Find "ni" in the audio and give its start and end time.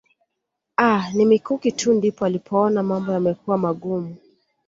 1.13-1.25